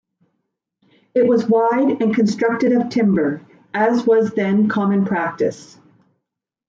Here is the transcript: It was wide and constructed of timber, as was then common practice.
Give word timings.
It 1.13 1.27
was 1.27 1.45
wide 1.47 2.01
and 2.01 2.15
constructed 2.15 2.71
of 2.71 2.89
timber, 2.89 3.43
as 3.71 4.03
was 4.07 4.33
then 4.33 4.67
common 4.67 5.05
practice. 5.05 5.77